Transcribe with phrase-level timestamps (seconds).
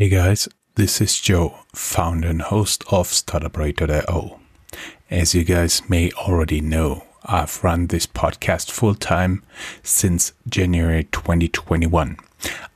[0.00, 4.40] Hey guys, this is Joe, founder and host of StartupRadio.io.
[5.10, 9.42] As you guys may already know, I've run this podcast full time
[9.82, 12.16] since January 2021.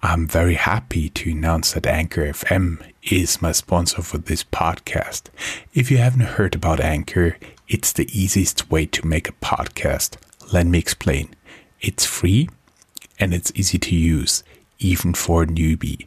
[0.03, 5.29] I'm very happy to announce that Anchor FM is my sponsor for this podcast.
[5.73, 7.39] If you haven't heard about Anchor,
[7.69, 10.19] it's the easiest way to make a podcast.
[10.53, 11.35] Let me explain.
[11.81, 12.51] It's free
[13.19, 14.45] and it's easy to use,
[14.79, 16.07] even for a newbie.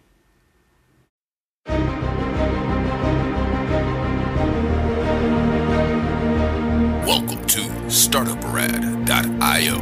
[7.07, 9.81] Welcome to StartupRad.io,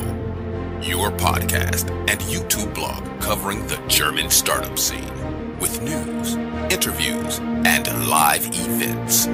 [0.82, 5.12] your podcast and YouTube blog covering the German startup scene
[5.60, 6.38] with news,
[6.72, 9.28] interviews, and live events.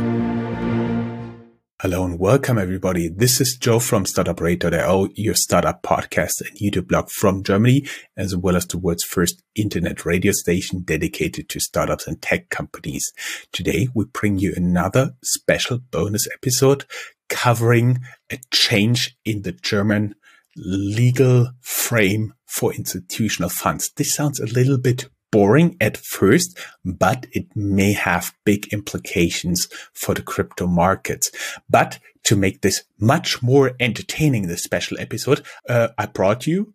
[1.81, 3.09] Hello and welcome everybody.
[3.09, 7.85] This is Joe from StartupRadio.io, your startup podcast and YouTube blog from Germany,
[8.17, 13.13] as well as the world's first internet radio station dedicated to startups and tech companies.
[13.51, 16.85] Today we bring you another special bonus episode
[17.29, 17.99] covering
[18.31, 20.15] a change in the German
[20.55, 23.91] legal frame for institutional funds.
[23.95, 30.13] This sounds a little bit boring at first, but it may have big implications for
[30.13, 31.29] the crypto markets.
[31.69, 36.73] But to make this much more entertaining, this special episode, uh, I brought you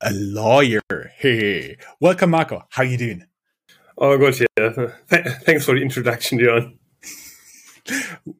[0.00, 0.80] a lawyer.
[1.16, 2.64] Hey, welcome, Marco.
[2.70, 3.26] How are you doing?
[3.98, 4.40] Oh, good.
[4.58, 4.92] Yeah.
[5.10, 6.78] Th- thanks for the introduction, Dion.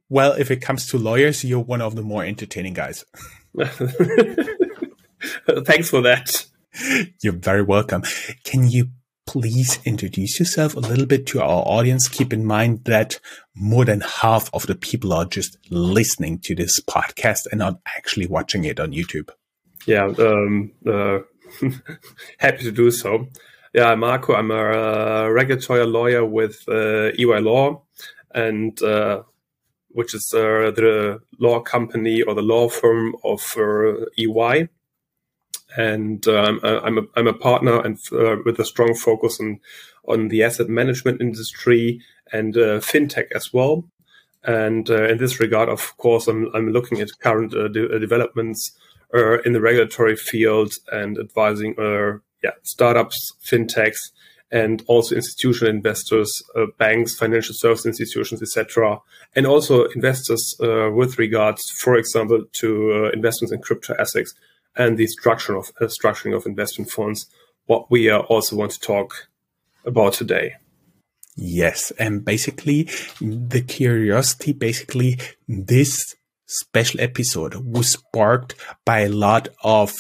[0.08, 3.04] Well, if it comes to lawyers, you're one of the more entertaining guys.
[5.64, 6.46] thanks for that.
[7.22, 8.02] You're very welcome.
[8.44, 8.88] Can you
[9.26, 12.08] please introduce yourself a little bit to our audience?
[12.08, 13.20] Keep in mind that
[13.54, 18.26] more than half of the people are just listening to this podcast and not actually
[18.26, 19.30] watching it on YouTube.
[19.86, 21.20] Yeah, um, uh,
[22.38, 23.28] happy to do so.
[23.72, 27.82] Yeah, I'm Marco, I'm a uh, regulatory lawyer with uh, EY Law,
[28.34, 29.22] and uh,
[29.92, 34.68] which is uh, the law company or the law firm of uh, EY
[35.76, 39.60] and um, I'm a I'm a partner and uh, with a strong focus on
[40.06, 42.00] on the asset management industry
[42.32, 43.84] and uh, fintech as well.
[44.42, 48.72] And uh, in this regard, of course, I'm I'm looking at current uh, de- developments
[49.44, 51.74] in the regulatory field and advising
[52.42, 54.12] yeah startups, fintechs,
[54.52, 56.30] and also institutional investors,
[56.78, 59.00] banks, financial service institutions, etc.,
[59.36, 64.34] and also investors with regards, for example, to investments in crypto assets
[64.76, 67.26] and the structure of uh, structuring of investment funds,
[67.66, 69.28] what we uh, also want to talk
[69.84, 70.54] about today.
[71.36, 72.88] Yes, and basically
[73.20, 75.18] the curiosity, basically
[75.48, 76.16] this
[76.46, 79.94] special episode was sparked by a lot of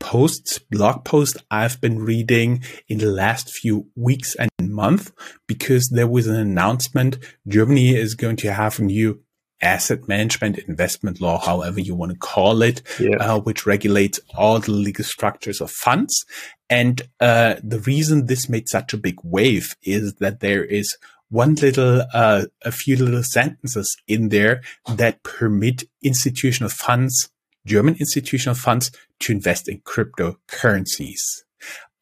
[0.00, 5.12] posts, blog posts I've been reading in the last few weeks and months
[5.46, 7.18] because there was an announcement
[7.48, 9.20] Germany is going to have a new
[9.62, 13.16] asset management, investment law, however you want to call it, yeah.
[13.16, 16.24] uh, which regulates all the legal structures of funds.
[16.68, 20.96] And uh, the reason this made such a big wave is that there is
[21.28, 24.62] one little, uh, a few little sentences in there
[24.94, 27.30] that permit institutional funds,
[27.66, 28.90] German institutional funds,
[29.20, 31.20] to invest in cryptocurrencies.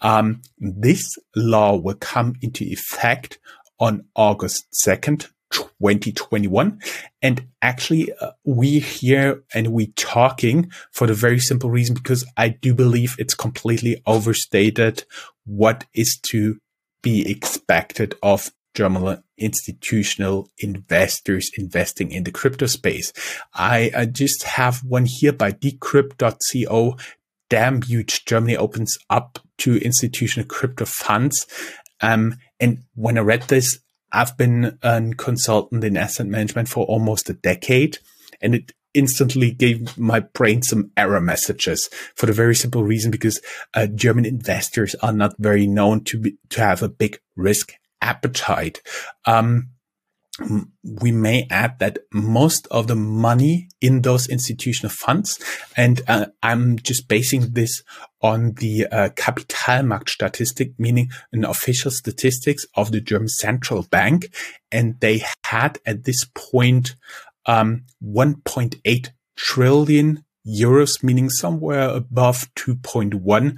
[0.01, 3.39] Um, this law will come into effect
[3.81, 6.81] on August 2nd, 2021.
[7.23, 12.49] And actually, uh, we here and we talking for the very simple reason because I
[12.49, 15.05] do believe it's completely overstated
[15.47, 16.59] what is to
[17.03, 23.13] be expected of German institutional investors investing in the crypto space.
[23.55, 26.97] I, I just have one here by decrypt.co.
[27.51, 28.25] Damn huge.
[28.25, 31.47] Germany opens up to institutional crypto funds.
[32.01, 33.79] Um, and when I read this,
[34.13, 37.99] I've been a consultant in asset management for almost a decade
[38.41, 43.41] and it instantly gave my brain some error messages for the very simple reason because
[43.75, 47.75] uh, German investors are not very known to be, to have a big risk
[48.05, 48.83] appetite.
[49.27, 49.71] Um,
[50.83, 55.39] we may add that most of the money in those institutional funds,
[55.77, 57.83] and uh, I'm just basing this
[58.21, 64.35] on the uh, Kapitalmarktstatistik, meaning an official statistics of the German central bank,
[64.73, 66.97] and they had at this point
[67.47, 73.57] um, 1.8 trillion euros, meaning somewhere above 2.1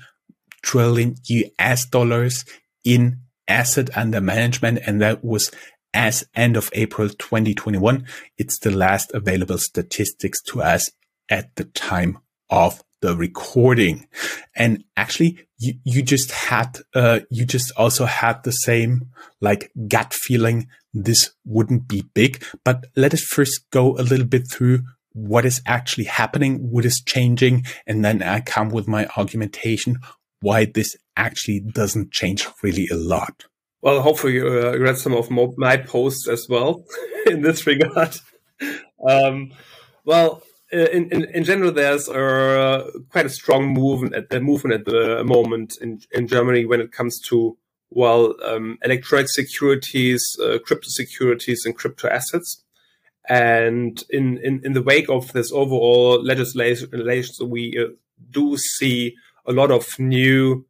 [0.63, 2.45] trillion US dollars
[2.85, 5.51] in asset under management, and that was
[5.95, 8.07] as end of April 2021.
[8.37, 10.91] It's the last available statistics to us
[11.29, 12.19] at the time
[12.51, 14.07] of the recording.
[14.55, 19.11] And actually, you, you just had, uh, you just also had the same
[19.41, 22.45] like gut feeling this wouldn't be big.
[22.65, 24.83] But let us first go a little bit through
[25.13, 29.99] what is actually happening, what is changing, and then I come with my argumentation
[30.41, 33.45] why this actually doesn't change really a lot.
[33.83, 36.85] Well, hopefully you uh, read some of my posts as well
[37.27, 38.17] in this regard.
[39.07, 39.53] Um,
[40.07, 40.43] well,
[40.73, 44.85] uh, in, in, in, general, there's uh, quite a strong movement at the movement at
[44.87, 47.57] the moment in, in Germany when it comes to
[47.91, 52.65] well um, electronic securities, uh, crypto securities, and crypto assets.
[53.29, 56.89] And in, in, in the wake of this overall legislation,
[57.49, 57.93] we uh,
[58.31, 59.15] do see
[59.47, 60.67] a lot of new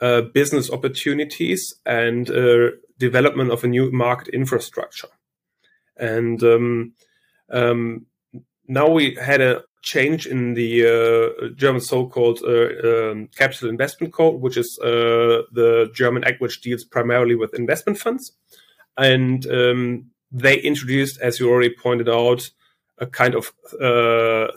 [0.00, 5.08] uh, business opportunities and uh, development of a new market infrastructure.
[5.96, 6.92] And um,
[7.50, 8.06] um,
[8.66, 14.40] now we had a change in the uh, German so-called uh, um, capital investment code,
[14.40, 18.32] which is uh, the German act which deals primarily with investment funds.
[18.96, 22.50] And um, they introduced, as you already pointed out,
[22.98, 24.48] a kind of uh,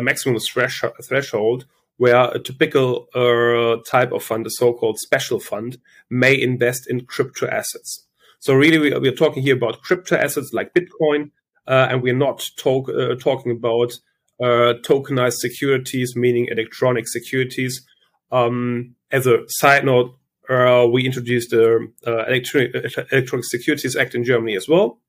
[0.00, 1.66] maximum thresh- threshold
[1.98, 5.78] where a typical uh, type of fund, a so-called special fund,
[6.08, 8.06] may invest in crypto assets.
[8.38, 11.30] So really, we, we are talking here about crypto assets like Bitcoin,
[11.66, 13.92] uh, and we're not talk, uh, talking about
[14.40, 17.84] uh, tokenized securities, meaning electronic securities.
[18.30, 20.16] Um, as a side note,
[20.48, 22.74] uh, we introduced the uh, Electronic,
[23.10, 25.00] Electronic Securities Act in Germany as well,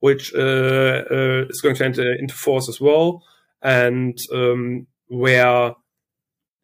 [0.00, 3.22] which is going to enter into force as well,
[3.62, 5.74] and um, where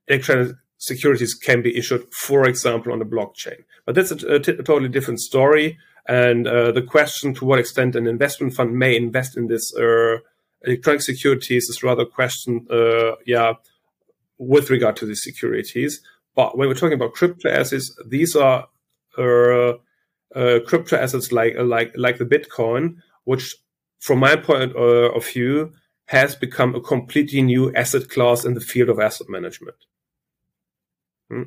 [0.08, 3.64] electronic securities can be issued, for example, on the blockchain.
[3.84, 5.78] But that's a, totally different story.
[6.08, 10.18] And uh, the question to what extent an investment fund may invest in this uh,
[10.62, 13.54] electronic securities is rather a question, uh, yeah,
[14.38, 16.00] with regard to the securities.
[16.34, 18.68] But when we're talking about crypto assets, these are
[19.18, 19.72] uh,
[20.34, 23.56] uh, crypto assets like like like the Bitcoin, which,
[24.00, 25.72] from my point uh, of view,
[26.08, 29.76] has become a completely new asset class in the field of asset management.
[31.30, 31.42] Hmm.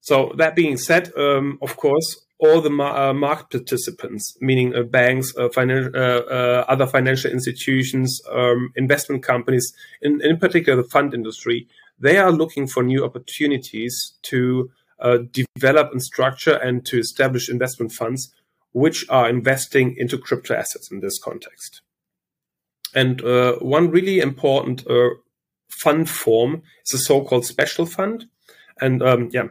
[0.00, 4.82] So that being said, um, of course, all the ma- uh, market participants, meaning uh,
[4.82, 9.72] banks, uh, finan- uh, uh, other financial institutions, um, investment companies,
[10.02, 11.66] in, in particular the fund industry,
[11.98, 14.70] they are looking for new opportunities to
[15.00, 18.34] uh, develop and structure and to establish investment funds
[18.72, 21.80] which are investing into crypto assets in this context.
[22.94, 23.20] And
[23.60, 24.84] one really important
[25.68, 28.26] fund form is a so-called special fund
[28.80, 29.48] and um, yeah,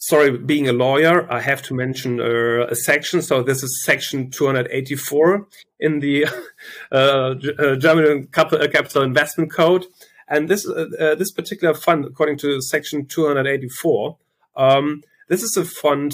[0.00, 3.22] sorry, being a lawyer, I have to mention uh, a section.
[3.22, 5.46] So this is section 284
[5.78, 6.26] in the
[6.92, 9.86] uh, uh, German uh, Capital Investment Code.
[10.28, 14.16] And this uh, uh, this particular fund, according to section 284,
[14.56, 16.12] um, this is a fund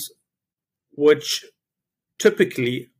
[0.93, 1.45] which
[2.19, 2.91] typically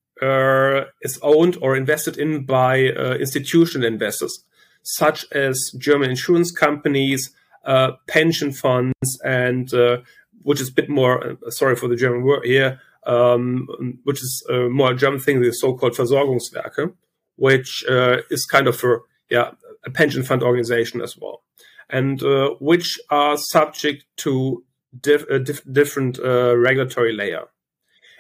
[1.03, 4.45] is owned or invested in by institutional investors,
[4.83, 7.35] such as German insurance companies,
[7.67, 9.99] uh, pension funds and uh,
[10.43, 13.67] which is a bit more uh, sorry for the German word here, um,
[14.05, 16.93] which is uh, more a German thing, the so-called Versorgungswerke,
[17.37, 18.99] which uh, is kind of a
[19.31, 19.51] yeah
[19.85, 21.43] a pension fund organization as well,
[21.91, 24.65] and uh, which are subject to
[25.01, 27.45] dif- dif- different regulatory layer.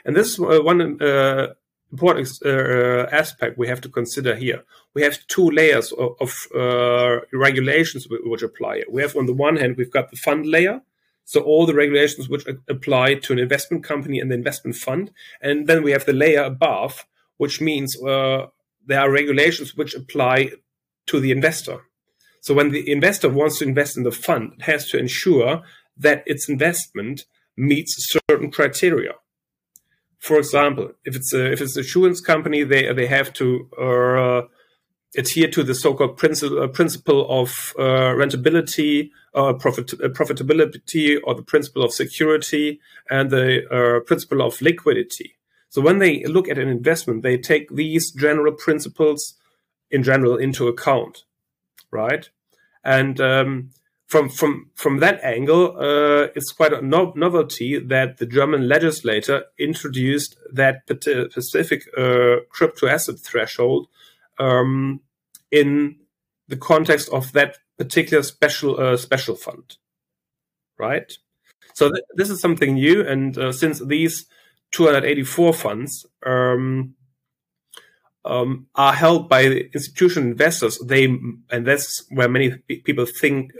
[0.04, 0.98] And this one
[1.92, 4.64] important uh, aspect we have to consider here.
[4.94, 8.82] We have two layers of, of uh, regulations which apply.
[8.90, 10.82] We have on the one hand, we've got the fund layer.
[11.24, 15.10] So all the regulations which apply to an investment company and the investment fund.
[15.40, 17.04] And then we have the layer above,
[17.36, 18.46] which means uh,
[18.86, 20.52] there are regulations which apply
[21.06, 21.80] to the investor.
[22.40, 25.62] So when the investor wants to invest in the fund, it has to ensure
[25.96, 27.24] that its investment
[27.56, 27.96] meets
[28.28, 29.14] certain criteria
[30.18, 34.42] for example, if it's a if it's a insurance company, they they have to uh,
[35.16, 41.34] adhere to the so-called principle uh, principle of uh, rentability, uh, profit, uh, profitability, or
[41.34, 42.80] the principle of security,
[43.10, 45.36] and the uh, principle of liquidity.
[45.68, 49.34] So when they look at an investment, they take these general principles
[49.90, 51.24] in general into account,
[51.90, 52.28] right?
[52.84, 53.70] And um,
[54.06, 59.44] from from from that angle, uh, it's quite a no- novelty that the German legislator
[59.58, 60.82] introduced that
[61.30, 63.88] specific uh, crypto asset threshold
[64.38, 65.00] um,
[65.50, 65.96] in
[66.48, 69.76] the context of that particular special uh, special fund,
[70.78, 71.12] right?
[71.74, 74.26] So th- this is something new, and uh, since these
[74.70, 76.94] 284 funds um,
[78.24, 81.04] um, are held by institutional investors, they
[81.50, 83.50] and that's where many people think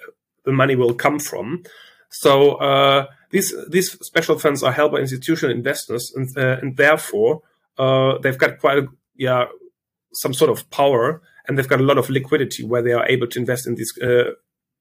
[0.46, 1.62] the money will come from.
[2.08, 7.42] So uh, these these special funds are held by institutional investors, and, uh, and therefore
[7.78, 8.86] uh, they've got quite a,
[9.16, 9.46] yeah
[10.14, 13.26] some sort of power, and they've got a lot of liquidity where they are able
[13.26, 14.30] to invest in these uh,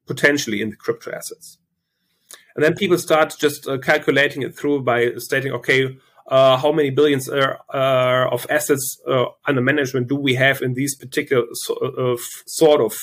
[0.07, 1.57] potentially in the crypto assets.
[2.55, 6.89] And then people start just uh, calculating it through by stating, okay, uh, how many
[6.89, 8.97] billions of assets
[9.45, 12.93] under management do we have in these particular so, sort of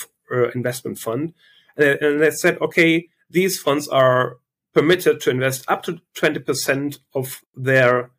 [0.54, 1.35] investment fund?
[1.76, 4.37] And, they said, okay, these funds are
[4.75, 8.11] permitted to invest up to 20% of their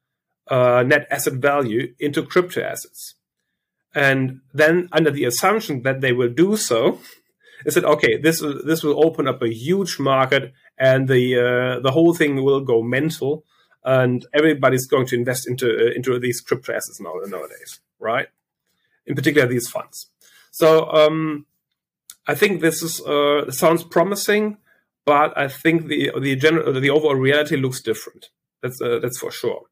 [0.47, 3.15] uh, net asset value into crypto assets.
[3.95, 6.99] And then, under the assumption that they will do so,
[7.63, 11.91] they said, okay, this this will open up a huge market, and the uh, the
[11.91, 13.45] whole thing will go mental,
[13.83, 18.27] and everybody's going to invest into uh, into these crypto assets now nowadays, right?
[19.05, 20.07] In particular, these funds.
[20.51, 21.45] So um,
[22.27, 24.57] I think this is uh, sounds promising,
[25.05, 28.29] but I think the the general the overall reality looks different.
[28.61, 29.63] That's uh, that's for sure.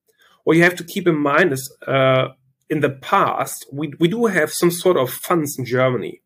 [0.43, 2.29] What you have to keep in mind is uh,
[2.69, 6.21] in the past we we do have some sort of funds in Germany,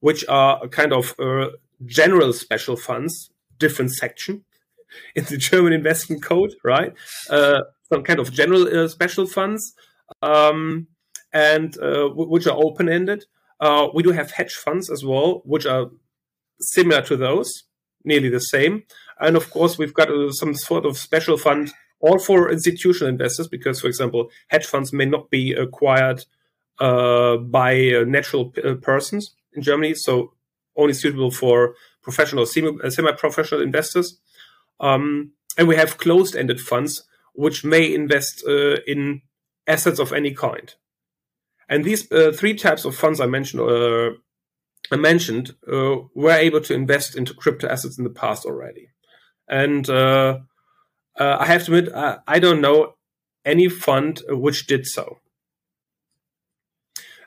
[0.00, 1.48] which are kind of uh,
[1.86, 4.44] general special funds, different section
[5.14, 6.92] in the German investment code, right?
[7.30, 7.60] Uh,
[7.90, 9.74] some kind of general uh, special funds,
[10.20, 10.86] um,
[11.32, 11.78] and
[12.14, 13.24] which are open ended
[13.62, 15.86] uh, we do have hedge funds as well, which are
[16.60, 17.50] similar to those,
[18.04, 18.82] nearly the same.
[19.20, 23.46] And of course, we've got uh, some sort of special fund all for institutional investors,
[23.46, 26.24] because, for example, hedge funds may not be acquired
[26.80, 30.32] uh, by uh, natural uh, persons in Germany, so
[30.76, 34.18] only suitable for professional, uh, semi-professional investors.
[34.80, 37.04] Um, and we have closed-ended funds,
[37.34, 38.42] which may invest
[38.86, 39.22] in
[39.68, 40.74] assets of any kind.
[41.68, 44.10] And these uh, three types of funds I mentioned, uh,
[44.90, 48.88] I mentioned, uh, were able to invest into crypto assets in the past already.
[49.48, 50.38] And uh,
[51.18, 52.94] uh, I have to admit, I, I, don't know
[53.44, 55.18] any fund which did so.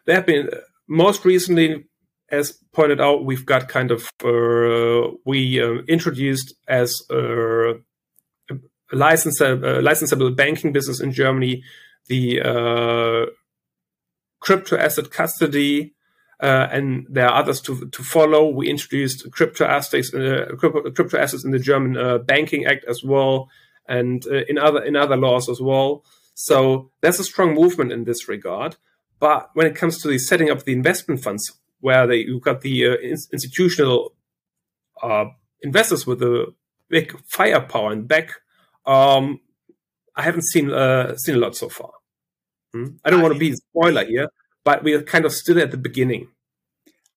[0.06, 0.50] There have been
[0.88, 1.86] most recently,
[2.30, 7.74] as pointed out, we've got kind of uh, we introduced as a
[8.94, 11.64] licensable, licensable banking business in Germany
[12.08, 12.40] the
[14.46, 15.96] crypto asset custody,
[16.40, 18.48] uh, and there are others to to follow.
[18.48, 23.50] We introduced crypto assets, uh, crypto, assets in the German uh, Banking Act as well,
[23.88, 26.06] and uh, in other in other laws as well.
[26.36, 28.76] So there's a strong movement in this regard.
[29.20, 32.62] But when it comes to the setting up the investment funds, where they you've got
[32.62, 32.96] the uh,
[33.32, 34.14] institutional
[35.02, 35.26] uh,
[35.62, 36.54] investors with a
[36.90, 38.30] big firepower and back,
[38.86, 39.40] um,
[40.16, 40.68] I haven't seen
[41.18, 41.92] seen a lot so far.
[42.76, 42.88] Hmm?
[43.06, 44.28] I don't want to be a spoiler here,
[44.66, 46.28] but we are kind of still at the beginning.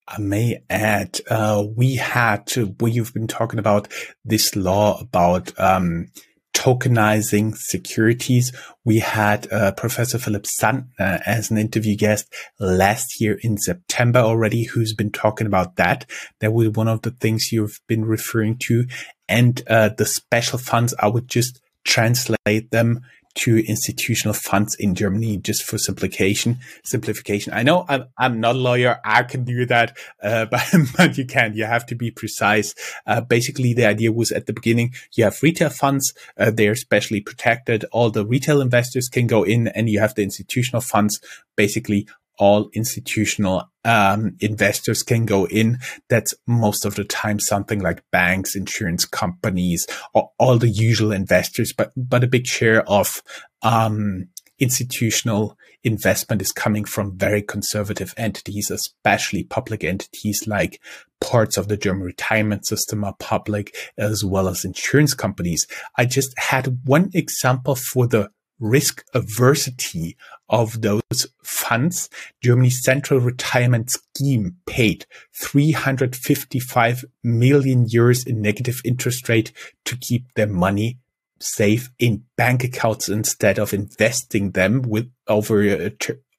[0.07, 3.89] I may add, uh, we had to, we you've been talking about
[4.25, 6.13] this law about, um,
[6.55, 8.53] tokenizing securities.
[8.85, 10.87] We had uh, Professor Philipp Sandner
[11.27, 16.09] as an interview guest last year in September already, who's been talking about that.
[16.39, 18.87] That was one of the things you've been referring to.
[19.29, 23.03] And uh, the special funds, I would just translate them
[23.39, 26.59] to institutional funds in Germany just for simplification.
[26.85, 27.53] Simplification.
[27.53, 28.99] I know I'm, I'm not a lawyer.
[29.05, 30.63] I can do that, uh, but,
[30.97, 31.55] but you can't.
[31.55, 32.75] You have to be precise.
[33.07, 36.15] Uh, basically, the idea was at the beginning, you have retail funds.
[36.37, 37.85] Uh, they're specially protected.
[37.93, 41.21] All the retail investors can go in and you have the institutional funds
[41.57, 42.07] basically
[42.39, 45.79] all institutional um, investors can go in.
[46.09, 51.73] That's most of the time something like banks, insurance companies, or all the usual investors,
[51.77, 53.23] but but a big share of
[53.63, 54.29] um,
[54.59, 60.81] institutional investment is coming from very conservative entities, especially public entities like
[61.21, 65.67] parts of the German retirement system are public, as well as insurance companies.
[65.97, 70.17] I just had one example for the risk aversity
[70.49, 72.09] of those funds,
[72.43, 79.53] Germany's central retirement scheme paid 355 million euros in negative interest rate
[79.85, 80.99] to keep their money
[81.41, 85.91] save in bank accounts instead of investing them with over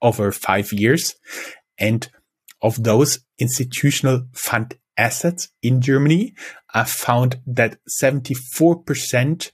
[0.02, 1.14] over five years.
[1.78, 2.08] And
[2.62, 6.34] of those institutional fund assets in Germany,
[6.74, 9.50] I found that 74%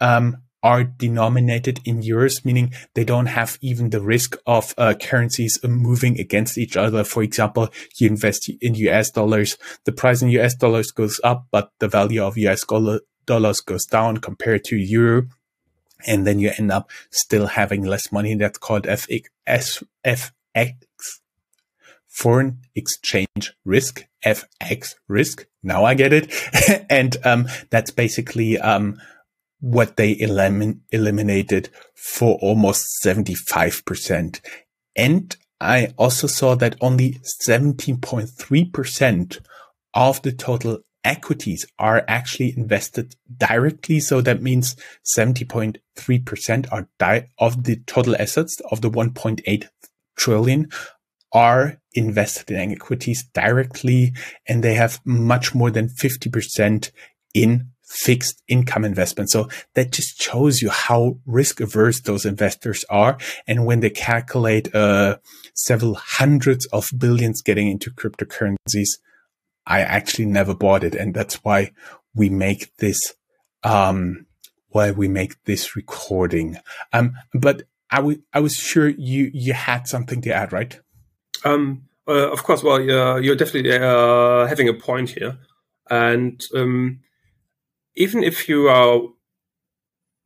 [0.00, 5.58] um, are denominated in euros, meaning they don't have even the risk of uh, currencies
[5.62, 7.04] moving against each other.
[7.04, 11.70] For example, you invest in US dollars, the price in US dollars goes up, but
[11.78, 12.64] the value of US
[13.26, 15.26] dollars goes down compared to euro.
[16.06, 18.34] And then you end up still having less money.
[18.36, 20.74] That's called FX, FX,
[22.06, 25.46] foreign exchange risk, FX risk.
[25.62, 26.32] Now I get it.
[26.90, 29.00] and, um, that's basically, um,
[29.60, 34.40] what they elim- eliminated for almost 75%.
[34.94, 39.40] And I also saw that only 17.3%
[39.94, 44.00] of the total equities are actually invested directly.
[44.00, 44.76] So that means
[45.16, 49.68] 70.3% are di- of the total assets of the 1.8
[50.16, 50.68] trillion
[51.32, 54.14] are invested in equities directly
[54.46, 56.90] and they have much more than 50%
[57.34, 59.30] in fixed income investment.
[59.30, 63.16] So that just shows you how risk averse those investors are.
[63.46, 65.18] And when they calculate uh,
[65.54, 68.88] several hundreds of billions getting into cryptocurrencies,
[69.66, 70.94] I actually never bought it.
[70.94, 71.72] And that's why
[72.14, 73.14] we make this,
[73.62, 74.26] um,
[74.68, 76.58] why we make this recording.
[76.92, 80.78] Um, but I, I was sure you, you had something to add, right?
[81.44, 82.62] Um, uh, of course.
[82.62, 85.38] Well, you're definitely uh, having a point here.
[85.90, 87.00] And um,
[87.98, 89.00] even if you are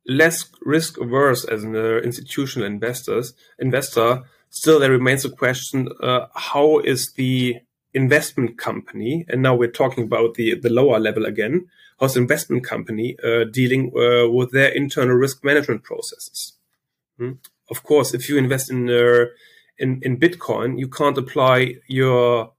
[0.07, 6.27] less risk averse as an uh, institutional investors investor, still there remains a question: uh,
[6.35, 7.57] How is the
[7.95, 12.65] investment company, and now we're talking about the the lower level again, how's the investment
[12.65, 16.53] company uh, dealing uh, with their internal risk management processes?
[17.19, 17.33] Hmm?
[17.71, 19.27] Of course, if you invest in uh,
[19.79, 22.53] in in Bitcoin, you can't apply your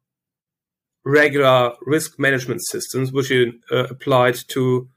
[1.06, 4.88] regular risk management systems, which you uh, applied to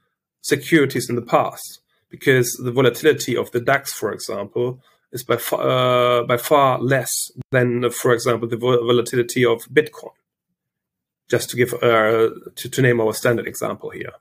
[0.47, 4.79] securities in the past because the volatility of the DAX, for example,
[5.11, 10.15] is by far, uh, by far less than, for example, the volatility of Bitcoin.
[11.29, 14.13] Just to give uh, to, to name our standard example here,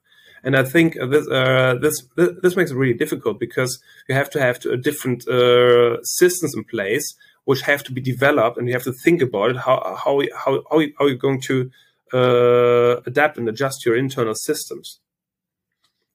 [0.43, 4.41] and I think this uh, this this makes it really difficult because you have to
[4.41, 8.93] have different uh, systems in place which have to be developed, and you have to
[9.05, 11.71] think about it how how how how, how you're going to
[12.12, 14.99] uh, adapt and adjust your internal systems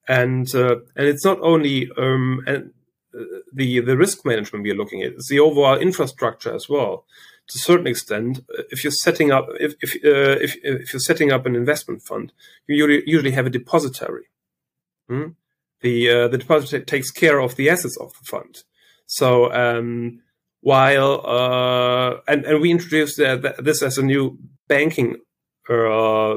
[0.07, 2.71] and uh, and it's not only um, and,
[3.17, 7.05] uh, the the risk management we are looking at; it's the overall infrastructure as well.
[7.47, 10.99] To a certain extent, uh, if you're setting up if if, uh, if, if you're
[10.99, 12.33] setting up an investment fund,
[12.67, 14.25] you usually have a depository.
[15.07, 15.29] Hmm?
[15.81, 18.63] The uh, the depository takes care of the assets of the fund.
[19.05, 20.21] So um,
[20.61, 24.37] while and and we introduced this as a new
[24.67, 25.17] banking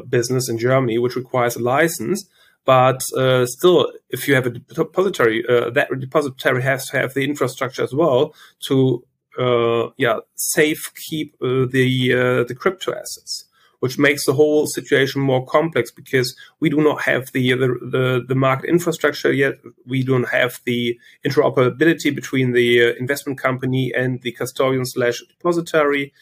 [0.09, 2.29] business in Germany, which requires a license
[2.65, 7.25] but uh, still, if you have a depository, uh, that depository has to have the
[7.25, 9.05] infrastructure as well to,
[9.39, 13.45] uh, yeah, safe keep uh, the uh, the crypto assets,
[13.81, 18.25] which makes the whole situation more complex because we do not have the the, the,
[18.27, 19.55] the market infrastructure yet.
[19.87, 26.15] We don't have the interoperability between the uh, investment company and the custodian slash depository,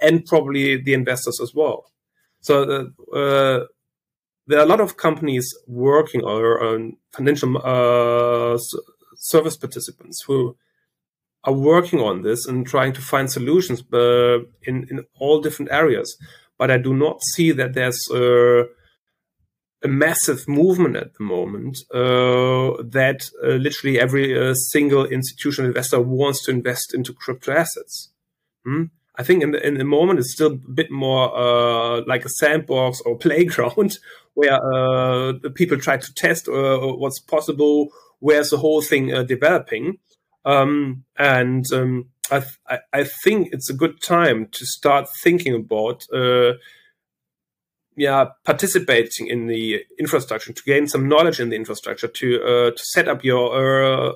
[0.00, 1.92] and probably the investors as well.
[2.40, 2.90] So
[4.46, 8.58] there are a lot of companies working or financial uh,
[9.16, 10.56] service participants who
[11.44, 16.16] are working on this and trying to find solutions uh, in in all different areas.
[16.58, 18.64] But I do not see that there's uh,
[19.84, 26.00] a massive movement at the moment uh, that uh, literally every uh, single institutional investor
[26.00, 28.10] wants to invest into crypto assets.
[28.64, 28.84] Hmm?
[29.18, 32.28] I think in the in the moment it's still a bit more uh, like a
[32.28, 33.98] sandbox or playground
[34.34, 37.88] where uh, the people try to test uh, what's possible.
[38.18, 39.98] Where's the whole thing uh, developing?
[40.44, 46.04] Um, and um, I, th- I think it's a good time to start thinking about
[46.12, 46.54] uh,
[47.96, 52.84] yeah participating in the infrastructure to gain some knowledge in the infrastructure to uh, to
[52.84, 54.14] set up your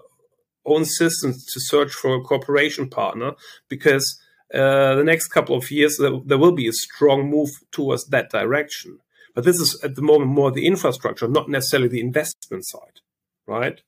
[0.66, 3.32] own systems to search for a cooperation partner
[3.68, 4.20] because
[4.52, 8.98] uh, the next couple of years, there, will be a strong move towards that direction.
[9.34, 13.00] But this is at the moment more the infrastructure, not necessarily the investment side,
[13.46, 13.80] right?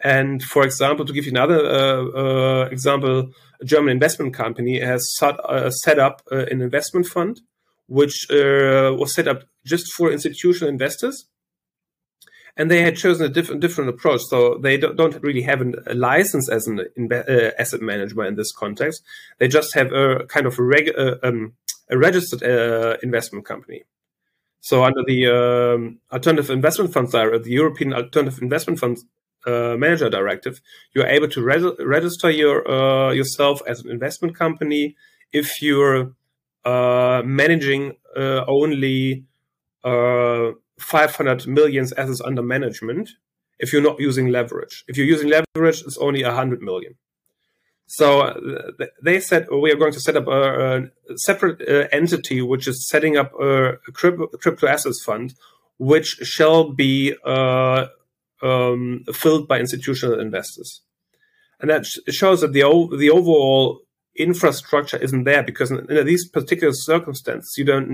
[0.00, 5.14] And for example, to give you another uh, uh, example, a German investment company has
[5.16, 7.40] set, uh, set up uh, an investment fund,
[7.86, 11.26] which was set up just for institutional investors.
[12.56, 14.22] And they had chosen a different different approach.
[14.28, 16.80] So they don't, don't really have an, a license as an
[17.12, 19.02] uh, asset manager in this context.
[19.38, 21.52] They just have a kind of a, uh, um,
[21.90, 23.84] a registered uh, investment company.
[24.60, 29.04] So under the um, Alternative Investment Funds Directive, the European Alternative Investment Funds
[29.46, 30.60] uh, Manager Directive,
[30.94, 34.96] you are able to re- register your uh, yourself as an investment company
[35.32, 36.12] if you're
[36.64, 39.24] uh, managing uh, only
[39.84, 40.50] uh,
[40.80, 43.10] 500 million assets under management.
[43.58, 46.94] If you're not using leverage, if you're using leverage, it's only 100 million.
[47.88, 48.70] So uh,
[49.02, 52.68] they said oh, we are going to set up a, a separate uh, entity which
[52.68, 55.34] is setting up a crypto, crypto assets fund,
[55.78, 57.86] which shall be uh,
[58.42, 60.82] um, filled by institutional investors,
[61.60, 63.80] and that sh- shows that the o- the overall
[64.18, 67.90] infrastructure isn't there because in, in these particular circumstances you don't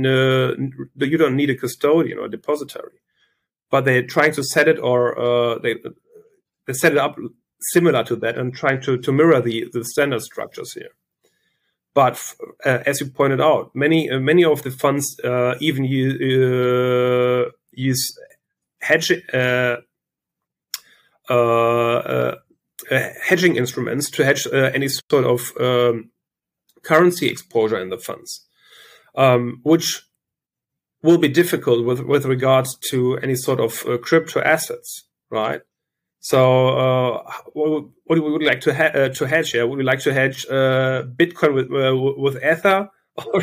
[0.96, 2.98] you don't need a custodian or a depository,
[3.70, 5.74] but they're trying to set it or uh, they
[6.66, 7.16] they set it up
[7.60, 10.90] similar to that and trying to, to mirror the, the standard structures here.
[11.94, 12.34] But
[12.64, 17.50] uh, as you pointed out, many uh, many of the funds uh, even use, uh,
[17.70, 18.18] use
[18.80, 19.12] hedge
[23.28, 26.10] hedging instruments to hedge any sort of um,
[26.84, 28.46] currency exposure in the funds,
[29.16, 30.02] um, which
[31.02, 35.62] will be difficult with with regards to any sort of crypto assets, right?
[36.24, 39.66] So, uh, what, what we would like to ha- uh, to hedge here?
[39.66, 42.88] Would we like to hedge uh, Bitcoin with uh, with Ether?
[43.16, 43.42] Or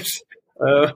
[0.68, 0.92] uh,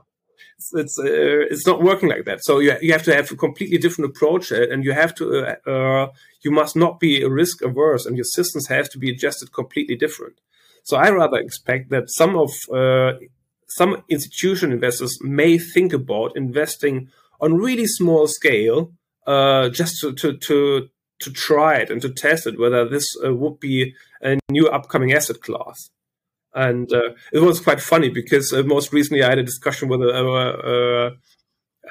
[0.58, 2.44] it's it's, uh, it's, not working like that.
[2.44, 5.26] So you you have to have a completely different approach, and you have to
[6.44, 10.42] you must not be risk averse, and your systems have to be adjusted completely different.
[10.86, 12.52] So I rather expect that some of
[13.68, 17.10] some institution investors may think about investing
[17.42, 18.94] on really small scale,
[19.28, 23.60] just to to, to to try it and to test it whether this uh, would
[23.60, 25.90] be a new upcoming asset class.
[26.54, 30.02] And uh, it was quite funny because uh, most recently I had a discussion with
[30.02, 31.10] uh, uh,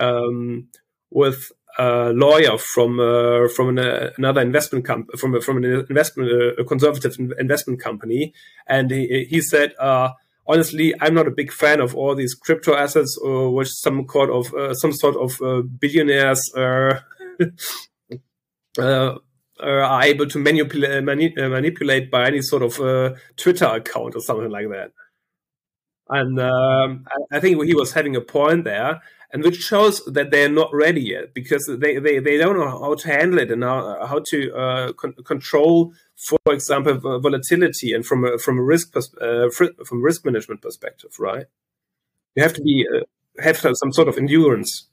[0.01, 0.69] um,
[1.11, 6.65] with a lawyer from uh, from an, another investment company from from an investment a
[6.65, 8.33] conservative investment company,
[8.67, 9.75] and he, he said
[10.47, 14.31] honestly, I'm not a big fan of all these crypto assets, or which some sort
[14.31, 17.01] of uh, some sort of uh, billionaires uh,
[18.79, 19.15] uh,
[19.61, 24.21] are able to manipulate mani- uh, manipulate by any sort of uh, Twitter account or
[24.21, 24.93] something like that.
[26.09, 29.01] And um, I, think he was having a point there,
[29.35, 32.95] and which shows that they're not ready yet because they, they, they don't know how
[32.95, 38.25] to handle it and how, how to uh, con- control, for example, volatility and from
[38.25, 41.47] a, from a risk pers- uh, from risk management perspective, right?
[42.37, 43.03] You have to be uh,
[43.43, 44.87] have some sort of endurance.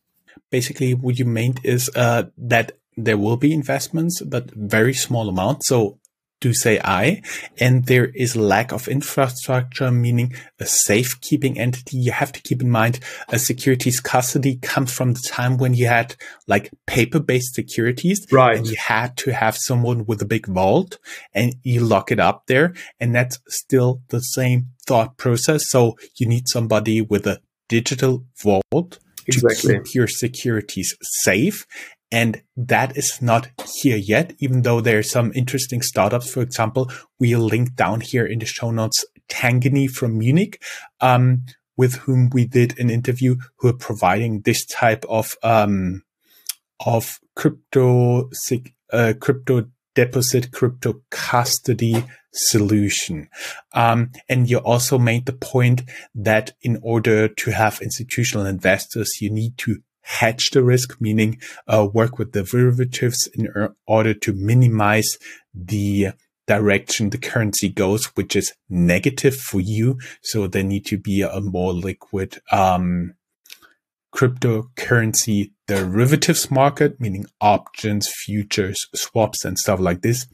[0.49, 5.67] Basically, what you meant is that there will be investments, but very small amounts.
[5.67, 5.99] So
[6.41, 7.21] do say I,
[7.59, 11.97] and there is lack of infrastructure, meaning a safekeeping entity.
[11.97, 12.99] You have to keep in mind
[13.29, 16.15] a securities custody comes from the time when you had
[16.47, 18.27] like paper based securities.
[18.31, 18.57] Right.
[18.57, 20.97] And you had to have someone with a big vault
[21.33, 22.73] and you lock it up there.
[22.99, 25.69] And that's still the same thought process.
[25.69, 29.77] So you need somebody with a digital vault exactly.
[29.77, 31.65] to keep your securities safe.
[32.11, 33.49] And that is not
[33.81, 36.29] here yet, even though there are some interesting startups.
[36.29, 40.61] For example, we'll link down here in the show notes Tangany from Munich,
[40.99, 41.45] um,
[41.77, 46.03] with whom we did an interview who are providing this type of, um,
[46.85, 48.29] of crypto,
[48.91, 53.29] uh, crypto deposit, crypto custody solution.
[53.73, 55.83] Um, and you also made the point
[56.15, 61.87] that in order to have institutional investors, you need to hedge the risk, meaning uh,
[61.91, 63.49] work with the derivatives in
[63.87, 65.17] order to minimize
[65.53, 66.09] the
[66.47, 69.99] direction the currency goes, which is negative for you.
[70.21, 73.13] So there need to be a more liquid um,
[74.13, 80.27] cryptocurrency derivatives market, meaning options, futures, swaps, and stuff like this,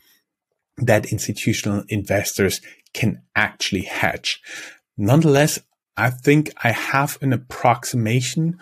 [0.77, 2.61] that institutional investors
[2.93, 4.41] can actually hedge.
[4.97, 5.59] Nonetheless,
[5.95, 8.59] I think I have an approximation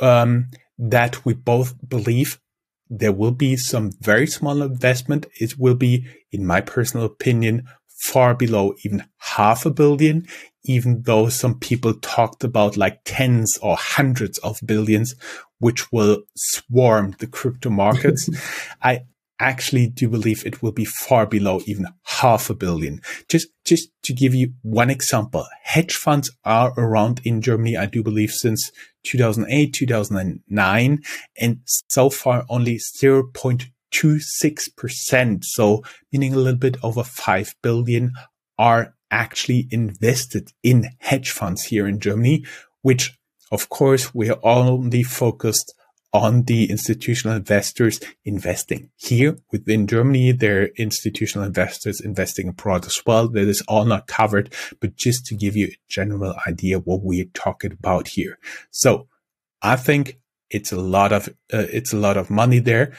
[0.00, 2.40] um, that we both believe
[2.88, 5.26] there will be some very small investment.
[5.40, 10.26] It will be, in my personal opinion, far below even half a billion,
[10.64, 15.14] even though some people talked about like tens or hundreds of billions,
[15.58, 18.28] which will swarm the crypto markets.
[18.82, 19.02] I,
[19.38, 23.00] actually do believe it will be far below even half a billion.
[23.28, 28.02] Just, just to give you one example, hedge funds are around in Germany, I do
[28.02, 28.72] believe since
[29.04, 31.02] 2008, 2009,
[31.38, 35.44] and so far only 0.26%.
[35.44, 38.12] So meaning a little bit over 5 billion
[38.58, 42.44] are actually invested in hedge funds here in Germany,
[42.82, 43.18] which
[43.52, 45.74] of course we are only focused
[46.16, 50.32] on the institutional investors investing here within Germany.
[50.32, 53.28] There are institutional investors investing abroad as well.
[53.28, 57.26] That is all not covered, but just to give you a general idea what we're
[57.34, 58.38] talking about here.
[58.70, 59.08] So
[59.62, 60.18] I think
[60.50, 62.92] it's a lot of, uh, it's a lot of money there.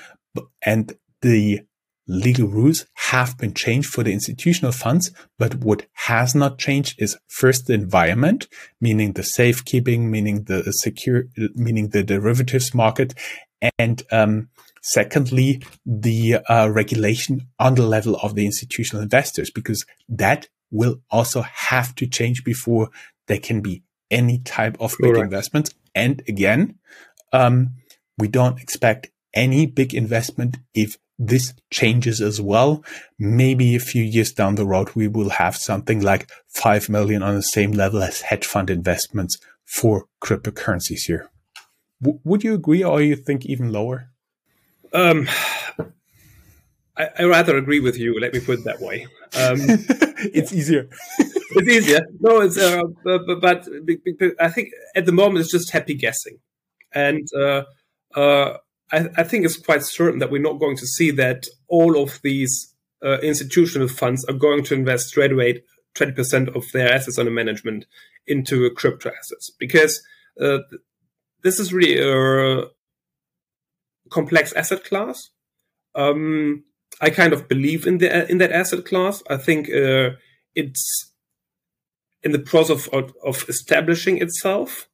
[0.63, 1.62] And the
[2.07, 7.17] legal rules have been changed for the institutional funds, but what has not changed is
[7.27, 8.47] first the environment,
[8.79, 13.13] meaning the safekeeping, meaning the secure, meaning the derivatives market,
[13.77, 14.49] and um,
[14.81, 21.41] secondly the uh, regulation on the level of the institutional investors, because that will also
[21.41, 22.89] have to change before
[23.27, 25.73] there can be any type of big investment.
[25.93, 26.79] And again,
[27.33, 27.75] um,
[28.17, 32.84] we don't expect any big investment if this changes as well.
[33.17, 37.36] Maybe a few years down the road, we will have something like 5 million on
[37.36, 41.30] the same level as hedge fund investments for cryptocurrencies here.
[42.01, 44.10] W- would you agree or you think even lower?
[44.93, 45.27] Um,
[46.95, 48.17] I, I, rather agree with you.
[48.19, 49.06] Let me put it that way.
[49.36, 49.58] Um,
[50.34, 50.88] it's easier.
[51.19, 52.01] it's easier.
[52.19, 53.67] No, it's, uh, but, but, but,
[54.39, 56.38] I think at the moment it's just happy guessing.
[56.93, 57.63] And, uh,
[58.15, 58.58] uh,
[58.91, 62.19] I, I, think it's quite certain that we're not going to see that all of
[62.23, 62.73] these
[63.04, 65.63] uh, institutional funds are going to invest straight away
[65.95, 67.86] 20% of their assets under management
[68.28, 70.02] into crypto assets because
[70.41, 70.60] uh,
[71.43, 72.65] this is really a
[74.10, 75.30] complex asset class.
[75.95, 76.63] Um,
[77.02, 79.23] I kind of believe in the in that asset class.
[79.30, 80.12] I think uh,
[80.56, 81.12] it's
[82.23, 84.88] in the process of, of establishing itself,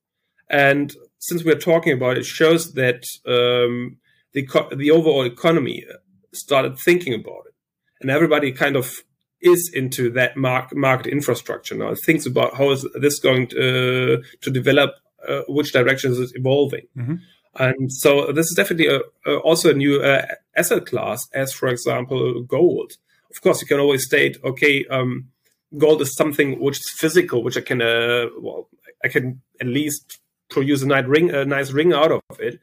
[0.50, 0.96] and
[1.28, 3.98] since we're talking about it, it shows that um,
[4.34, 5.86] the the overall economy
[6.34, 7.56] started thinking about it,
[8.02, 9.04] and everybody kind of
[9.40, 11.94] is into that mark, market infrastructure now.
[11.96, 14.92] Thinks about how is this going to, uh, to develop,
[15.28, 17.16] uh, which direction is it evolving, mm-hmm.
[17.56, 20.26] and so this is definitely a, a, also a new uh,
[20.58, 22.92] asset class, as for example gold.
[23.32, 25.30] Of course, you can always state, okay, um,
[25.78, 28.68] gold is something which is physical, which I can, uh, well,
[29.04, 32.60] I can at least produce a nice ring, a nice ring out of it.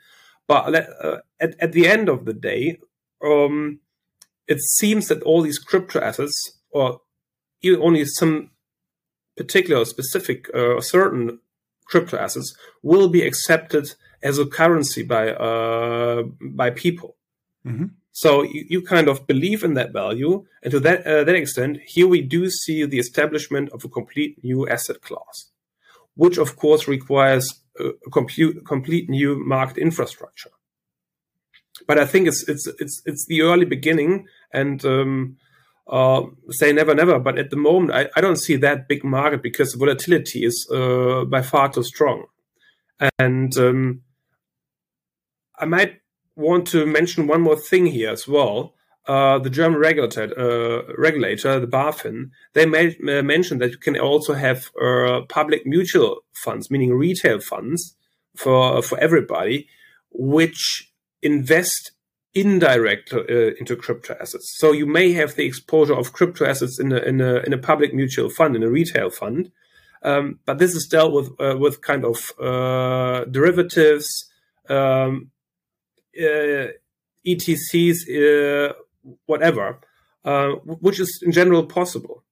[0.47, 2.81] But uh, at, at the end of the day,
[3.25, 3.81] um,
[4.49, 7.01] it seems that all these crypto assets, or
[7.63, 8.51] even only some
[9.37, 11.39] particular, specific, uh, certain
[11.87, 17.17] crypto assets, will be accepted as a currency by uh, by people.
[17.65, 17.87] Mm-hmm.
[18.13, 21.79] So you, you, kind of believe in that value, and to that uh, that extent,
[21.87, 25.51] here we do see the establishment of a complete new asset class,
[26.15, 30.51] which of course requires a compute, complete new market infrastructure.
[31.87, 35.37] But I think it's it's it's it's the early beginning, and um,
[35.89, 37.19] uh, say never never.
[37.19, 41.25] But at the moment, I, I don't see that big market because volatility is uh,
[41.25, 42.27] by far too strong.
[43.19, 44.03] And um,
[45.59, 46.01] I might
[46.37, 48.75] want to mention one more thing here as well.
[49.07, 54.35] Uh, the German regulator, uh, regulator, the BaFin, they uh, mentioned that you can also
[54.35, 57.97] have uh, public mutual funds, meaning retail funds
[58.37, 59.67] for for everybody,
[60.11, 61.93] which invest
[62.35, 64.55] indirectly uh, into crypto assets.
[64.59, 67.59] So you may have the exposure of crypto assets in a in a in a
[67.59, 69.51] public mutual fund, in a retail fund,
[70.03, 72.31] um, but this is dealt with with kind of
[73.33, 74.31] derivatives.
[74.69, 75.31] Um,
[77.27, 77.99] ETCs,
[79.27, 79.81] whatever,
[80.25, 82.25] uh, which is in general possible.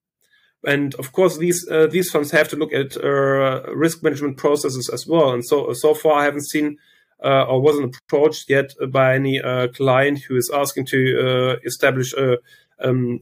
[0.65, 4.89] And of course, these uh, these funds have to look at uh, risk management processes
[4.93, 5.31] as well.
[5.31, 6.77] And so so far, I haven't seen
[7.23, 12.13] uh, or wasn't approached yet by any uh, client who is asking to uh, establish
[12.13, 12.37] a
[12.81, 13.21] um,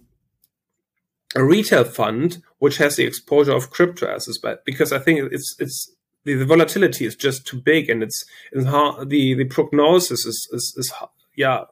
[1.36, 4.40] a retail fund which has the exposure of crypto assets.
[4.40, 8.26] But because I think it's it's the, the volatility is just too big, and it's,
[8.52, 10.94] it's hard, the the prognosis is is, is
[11.36, 11.66] yeah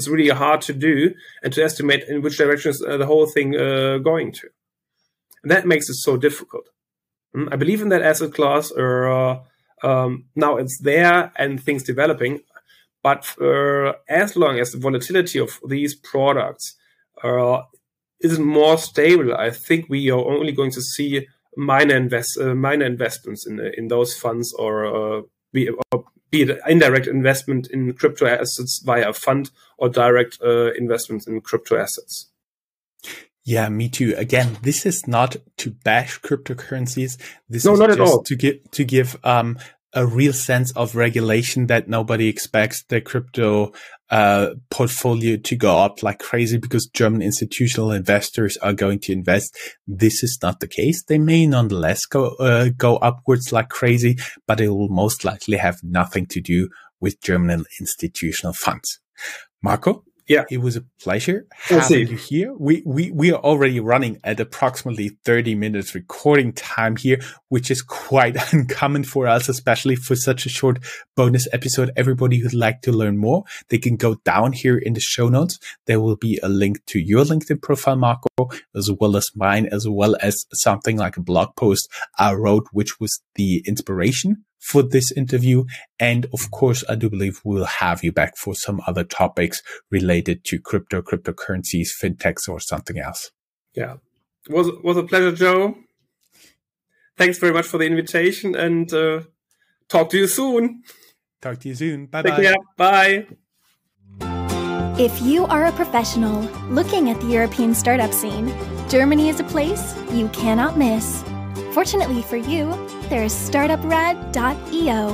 [0.00, 3.26] is really hard to do and to estimate in which direction is uh, the whole
[3.26, 4.46] thing uh, going to.
[5.42, 6.66] And that makes it so difficult.
[7.36, 8.70] Mm, I believe in that asset class.
[8.70, 9.34] Or uh,
[9.82, 12.40] um, now it's there and things developing,
[13.02, 16.76] but uh, as long as the volatility of these products
[17.24, 17.62] uh,
[18.20, 23.46] isn't more stable, I think we are only going to see minor invest minor investments
[23.48, 25.68] in in those funds or be
[26.30, 31.40] be it indirect investment in crypto assets via a fund or direct uh, investments in
[31.40, 32.30] crypto assets.
[33.44, 34.14] Yeah, me too.
[34.16, 37.16] Again, this is not to bash cryptocurrencies.
[37.48, 38.22] This no, is not just at all.
[38.22, 39.58] to give to give um,
[39.92, 43.72] a real sense of regulation that nobody expects the crypto
[44.10, 49.56] uh, portfolio to go up like crazy because German institutional investors are going to invest.
[49.86, 51.02] This is not the case.
[51.02, 55.78] They may nonetheless go uh, go upwards like crazy, but it will most likely have
[55.82, 56.68] nothing to do
[57.00, 59.00] with German institutional funds.
[59.62, 62.00] Marco, yeah, it was a pleasure having see.
[62.02, 62.54] you here.
[62.56, 67.82] We, we, we are already running at approximately 30 minutes recording time here, which is
[67.82, 70.78] quite uncommon for us, especially for such a short
[71.16, 71.90] bonus episode.
[71.96, 75.58] Everybody who'd like to learn more, they can go down here in the show notes.
[75.86, 78.28] There will be a link to your LinkedIn profile, Marco,
[78.76, 81.88] as well as mine, as well as something like a blog post
[82.20, 85.64] I wrote, which was the inspiration for this interview.
[85.98, 90.44] And of course, I do believe we'll have you back for some other topics related
[90.44, 93.30] to crypto, cryptocurrencies, fintechs, or something else.
[93.74, 93.96] Yeah,
[94.48, 95.76] was was a pleasure, Joe.
[97.16, 99.22] Thanks very much for the invitation, and uh,
[99.88, 100.82] talk to you soon.
[101.40, 102.06] Talk to you soon.
[102.06, 102.36] Bye bye.
[102.36, 102.56] care.
[102.76, 103.26] Bye.
[104.98, 108.52] If you are a professional looking at the European startup scene,
[108.88, 111.24] Germany is a place you cannot miss.
[111.72, 112.72] Fortunately for you,
[113.10, 115.08] there is startuprad.io,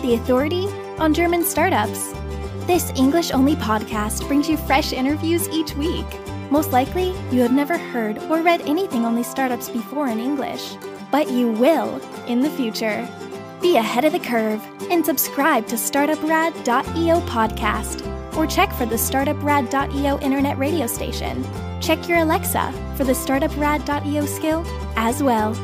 [0.00, 0.66] the authority
[0.98, 2.14] on German startups.
[2.66, 6.06] This English only podcast brings you fresh interviews each week.
[6.50, 10.76] Most likely, you have never heard or read anything on these startups before in English,
[11.10, 13.06] but you will in the future.
[13.60, 20.18] Be ahead of the curve and subscribe to startuprad.io podcast or check for the startuprad.io
[20.20, 21.46] internet radio station.
[21.82, 24.64] Check your Alexa for the startuprad.io skill
[24.96, 25.54] as well.